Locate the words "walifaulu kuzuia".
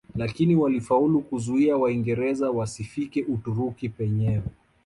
0.55-1.77